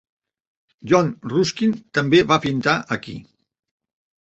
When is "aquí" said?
2.99-3.17